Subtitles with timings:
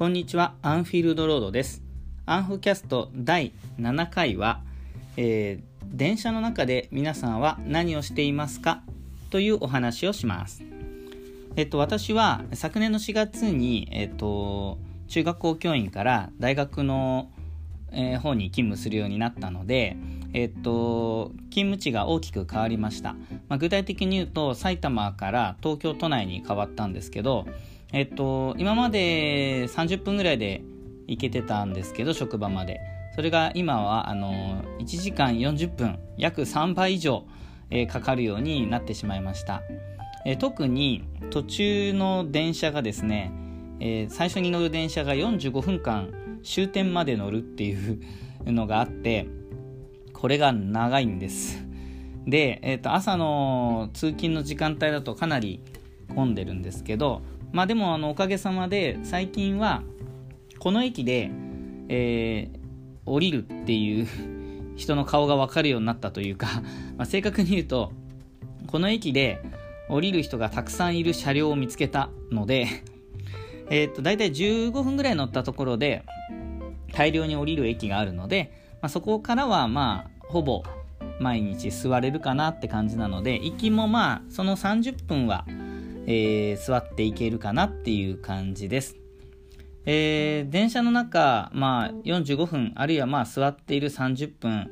[0.00, 1.82] こんにちは、アンフィールドロードです。
[2.24, 4.62] アンフキャスト第7回は、
[5.18, 8.82] えー、電車の中で皆さんは何をしていますか？
[9.28, 10.62] というお話をします。
[11.54, 14.78] えっと、私は昨年の4月に、えっと、
[15.08, 17.30] 中学校教員から大学の、
[17.92, 19.98] えー、方に勤務するようになったので、
[20.32, 23.14] えっと、勤務地が大きく変わりました。
[23.48, 27.46] まあ、具体的に言うと、埼玉から東京都内に変わったんですけど、
[27.92, 30.62] えっと、今まで30分ぐらいで
[31.06, 32.80] 行けてたんですけど、職場まで。
[33.16, 37.24] それが今は、あの、1時間40分、約3倍以上、
[37.70, 39.62] えー、かかるようになってしまいました。
[40.24, 43.32] えー、特に途中の電車がですね、
[43.80, 48.00] えー、最初に乗る電車が45分間終点まで乗るっていう
[48.46, 49.26] のがあって
[50.20, 51.64] これが長いんです。
[52.26, 55.60] で、えーと朝の通勤の時間帯だとかなり
[56.14, 59.82] 混んでるんですけどまあでもあのおかげさまで最近は
[60.58, 61.30] この駅で、
[61.88, 62.58] えー、
[63.06, 64.06] 降りるっていう
[64.76, 66.62] 人の顔が分かるようになったというか
[66.96, 67.92] まあ、正確に言うと
[68.66, 69.40] この駅で
[69.88, 72.68] 降りる人がたくさんいる車両を見つけたので
[73.70, 76.04] えっと大体15分ぐらい乗ったところで
[76.92, 80.62] 大量に降りる駅があるので、まあ、そこからはまあほぼ
[81.18, 85.44] 毎日座れるかなって感じなので行きもまあその30分は
[86.06, 88.96] えー、座っていけるかなっていう感じです。
[89.86, 94.70] えー、電車の中、まあ、45分あるいはまあ座っている30分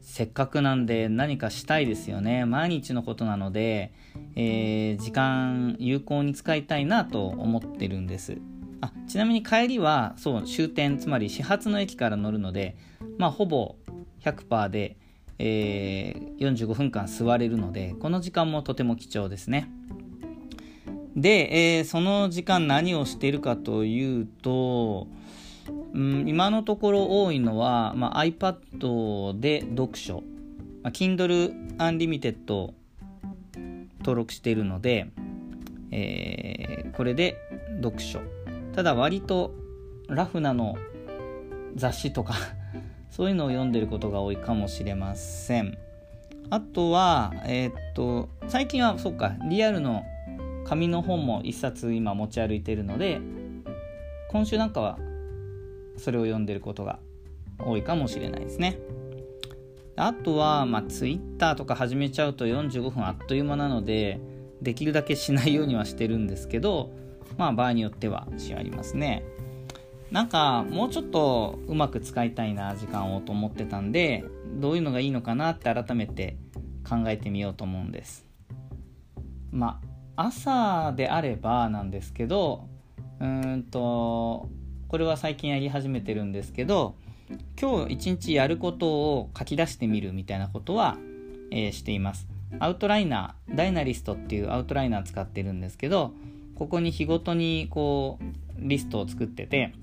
[0.00, 3.92] せっかくなんで何かしたいですよね毎日のことなので、
[4.34, 8.38] えー、時間有効に使いたいなと思ってるんです
[8.80, 12.76] あちなみに帰りはそう終点つまり始発の駅から乗るので
[13.18, 13.76] まあほぼ
[14.32, 14.96] 100%で、
[15.38, 19.70] えー、45分間座れるのでこの時間もとても貴重ですね。
[21.16, 25.06] で、えー、その時間何をしているかというと、
[25.94, 30.22] うん、今のところ多いのは、まあ、iPad で読書、
[30.82, 32.36] まあ、Kindle Unlimited
[34.00, 35.10] 登録しているので、
[35.90, 37.38] えー、これで
[37.82, 38.20] 読書。
[38.74, 39.54] ただ割と
[40.08, 40.76] ラフなの
[41.76, 42.34] 雑誌とか
[43.10, 45.78] そういうのを読んでることが多いかもしれません。
[46.50, 50.04] あとはえー、っと最近はそうかリアルの
[50.64, 53.20] 紙の本も1冊今持ち歩いてるので
[54.30, 54.98] 今週なんかは
[55.96, 56.98] それを読んでることが
[57.58, 58.78] 多いかもしれないですね。
[59.96, 64.20] あとは、まあ、Twitter とか始めちゃうと45分あっという間なので
[64.60, 66.90] できるだけしないようにはしてるんですけど
[67.38, 69.24] まあ場合によってはしありますね。
[70.16, 76.38] なんかもうちょっとうまく使いたいな時間をと思ってたんでどういうのがいいのかなって改めて
[76.88, 78.26] 考えてみようと思うんです。
[79.50, 79.78] ま
[80.16, 82.66] あ朝であればなんですけど
[83.20, 84.48] うんと
[84.88, 86.94] これは最近やり始めてるんですけど
[87.60, 90.96] 今日一日やることを書き出してみるみたいなことは、
[91.50, 92.26] えー、しています。
[92.58, 96.14] アウトライナーダイナリストっていうアウトライナー使ってるんですけど
[96.54, 98.24] ここに日ごとにこう
[98.56, 99.74] リストを作ってて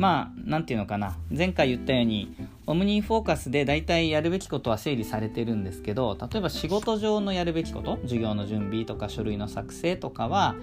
[0.00, 1.14] まあ何て言うのかな。
[1.30, 2.34] 前回言ったように
[2.66, 10.54] オムニフォーカスで大体やるべきことは整理されてるんですけど例えば仕事上のやるべきこと授業の準備とか書類の作成とかは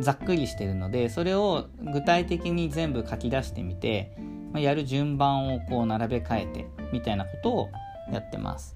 [0.00, 4.16] ざっくりしてるのでそれを具体的に全部書き出してみて、
[4.52, 7.68] まあ、やる順番をこう並べ替えてみたいなことを
[8.12, 8.74] やってます。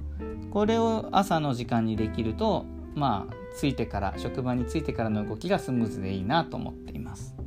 [0.52, 2.64] これを朝の時間にできると
[2.94, 7.39] まあ着いてから職場に着いてからの動きがスムーズでいいなと思っています。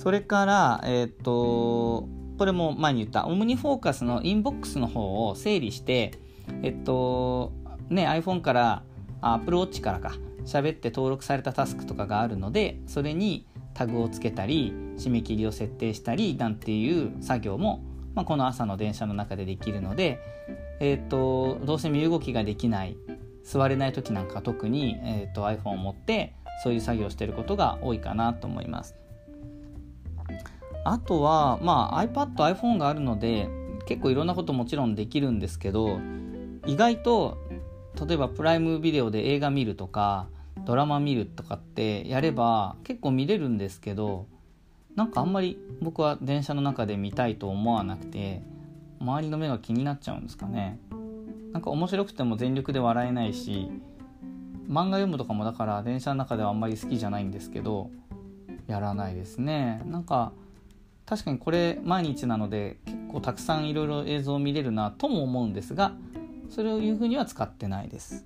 [0.00, 6.12] それからえっ、とこれも前に言ったオムニフォーカスのインボックスの方を整理して
[6.62, 7.52] えっと
[7.90, 8.82] ね iPhone から
[9.20, 10.14] Apple Watch からか
[10.46, 17.84] 喋って登録されたタスクとかがあるのでそれにタグをつけたり締め切りを設定したりなんていう作業も、
[18.14, 20.18] まあ、この朝の電車の中でできるので、
[20.80, 22.96] えーと、どうせ身動きができない
[23.44, 26.32] 座れない時なんか特に、えーと iPhone を持って
[26.62, 28.94] そういう作業をしていることが多いかなと思います。
[30.84, 33.48] あとは、まあ、iPad、iPhone があるので
[33.86, 36.00] 結構いろんなこともちろんできるんですけど
[36.66, 37.38] 意外と
[38.06, 40.28] 例えばプライムビデオで映画見るとか
[40.64, 44.26] ドラマ見るとかってやれば結構見れるんですけど
[44.94, 48.42] なんかあんまり僕は電車の中で見たいと思わなくて
[49.00, 50.78] 周りの目が気になっちゃうんですかね。
[51.52, 53.70] なんか面白くても全力で笑えないし
[54.68, 57.90] 漫画読むとかもだから電車の中ではあんまり好きじゃないんですけど
[58.68, 59.82] やらないですね。
[59.86, 60.32] なんか
[61.10, 65.92] 確かにこれ毎日なので結構たくさんいろいろ映像を見れるなとも思うんですが
[66.48, 68.24] そういうふうには使ってないです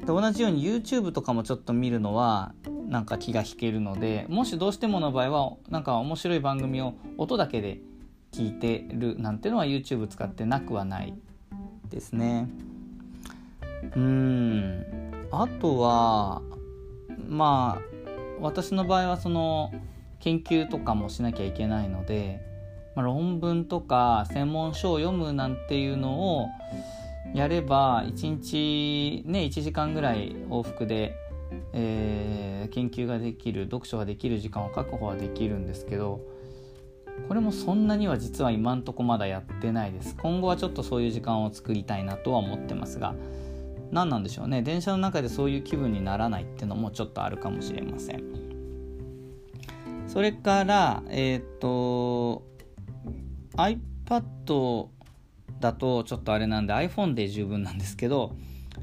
[0.00, 2.54] で同じように YouTube とかもちょっと見るのは
[2.88, 7.80] なんか気が引けるのでもしどうしてもの場合はなんか面白い番組を音だけで
[8.32, 11.14] 聞いてるなんてのは YouTube 使ってなくはない
[11.90, 12.48] ですね。
[13.94, 14.86] うん
[15.30, 16.40] あとは
[17.28, 17.82] まあ
[18.40, 19.70] 私の場合はその
[20.26, 22.40] 研究とかもしなきゃいけないので、
[22.96, 26.48] まあ、論文とか専門書を読むなんていうのを
[27.32, 31.14] やれば1日ね1時間ぐらい往復で、
[31.72, 36.20] えー、研究ができる読書ができる時間を確保はできるんですけど
[37.28, 40.16] これもそんなには実は今んとこまだやってないです。
[40.16, 43.14] 今後はちょっとそういう時間を作りたいなとは思ってますが
[43.92, 44.60] 何なんでしょうね。
[44.62, 48.25] 電車の中でそういう気分にならないっていうのもちょっとあるかもしれません。
[50.16, 52.42] それからえっ、ー、と
[53.58, 54.86] iPad
[55.60, 58.34] だとちょっとあれなんで iPhone で十分なんですけど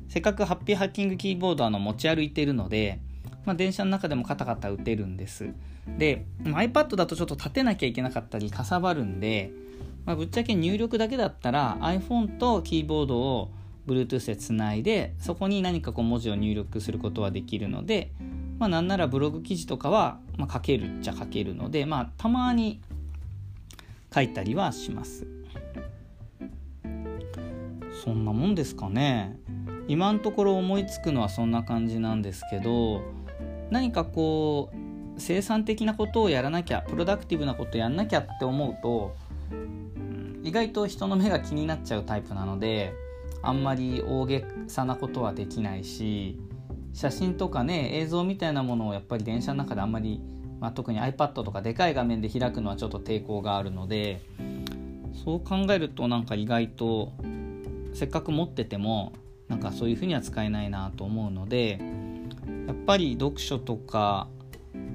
[0.10, 3.00] せっかくハッピーハッキングキーボードあの持ち歩いてるので、
[3.46, 5.56] まあ、電車の中でもカタカタ打てるんです。
[5.98, 9.52] で iPad だとちょっと立てなきゃいけなかったりかさばるんで、
[10.06, 13.50] まあ、ぶっちゃけ入力だけだったら iPhone とキーボードを
[13.88, 18.12] Bluetooth でつないでそこに何かこう文字を入力することはできるので、
[18.60, 22.82] まあ、なんならブログ記事とかは、まあ書けるっちゃ書けるので、まあ、たまに
[24.14, 25.28] 書いたりはします。
[28.04, 29.40] そんなもんですかね
[29.88, 33.02] 今のところ思いつくのはそんな感じなんですけど
[33.70, 34.76] 何かこう
[35.18, 39.16] 生産的なことをやらなきゃプロダクティブなことやんなきゃって思うと
[40.44, 42.94] 意外と人の目が気になっちゃうタイプなので
[43.42, 46.38] あんまり大げさなことはできないし
[46.94, 50.22] 写真とかね映像みたいなものをやっぱり電車の中であんまり、
[50.60, 54.22] まあ、特に iPad とかでかい画面で開くのはちょっと抵抗があるので
[55.26, 57.12] そう考えるとなんか意外と
[57.94, 59.14] せっかく持ってても
[59.48, 61.80] なんかそういうふうには使えないなと思うので
[62.68, 64.28] やっぱり読書とか、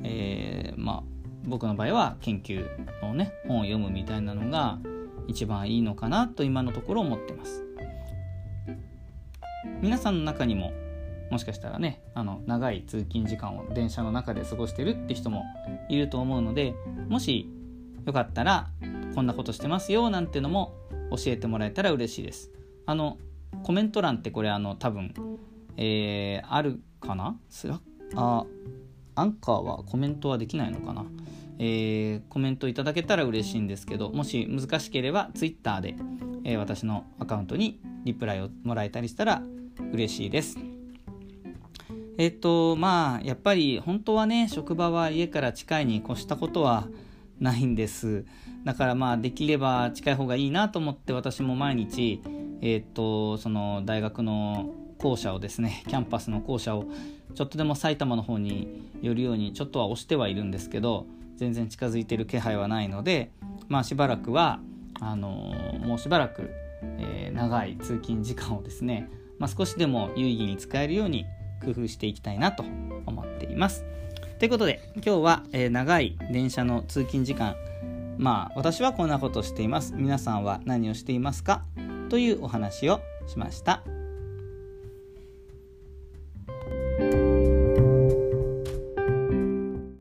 [0.05, 1.03] えー、まあ
[1.45, 2.67] 僕の場合は研究
[3.03, 4.79] のね本を読むみたいなのが
[5.27, 7.65] 一番いいのかなと今のところ思ってます。
[9.81, 10.73] 皆さんの中にも
[11.31, 15.45] もしかしたらねあの長い通勤時間を電車の中で過ごしてるって人も
[15.89, 16.75] いると思うので
[17.09, 17.51] もし
[18.07, 18.69] よかったら
[19.15, 20.75] こんなことしてますよなんてのも
[21.11, 22.51] 教えてもらえたら嬉しいです。
[22.87, 23.19] あの
[23.63, 25.15] コメント欄ってこれあの多分、
[25.77, 27.39] えー、あるかな？
[27.49, 27.81] スラ
[28.15, 28.45] あ
[29.15, 31.05] アンカーはコメントはできないのかな、
[31.59, 35.97] えー、コメントいただけたら嬉しいんですけどもし難しければ Twitter で、
[36.45, 39.43] えー、私のアカウントにリプライをもらえたりしたら
[39.93, 40.59] 嬉しいです。
[42.19, 46.87] えっ、とまあやっぱり本当はね職場は家から近いに越したことは
[47.41, 48.27] ないんです。
[48.65, 52.21] だからまあできれば近い方がいいなと思って私も毎日
[52.61, 56.85] え、っとその大学の校舎をですねキャンパスの校舎を
[57.35, 61.07] ちょっとでも埼玉の方に寄るようにちょっとは押してはいるんですけど
[61.37, 63.31] 全然近づいてる気配はないので
[63.69, 64.59] まあしばらくは
[65.01, 65.55] あの、
[65.85, 66.51] もうしばらく、
[66.83, 71.27] えー、長い通勤時間をですね、まあ、少しでも有意義に使えるように
[71.65, 72.65] 工夫していきたいなと
[73.07, 73.85] 思っています。
[74.39, 77.57] ということで今日は、えー、長い電車の通勤時間
[78.19, 81.65] まあ私はこんなことをしています皆さんは何をしていますか？
[82.09, 83.83] というお話をしました。